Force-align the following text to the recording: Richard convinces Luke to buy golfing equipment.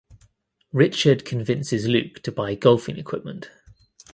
Richard 0.73 1.25
convinces 1.25 1.87
Luke 1.87 2.23
to 2.23 2.31
buy 2.31 2.55
golfing 2.55 2.97
equipment. 2.97 3.51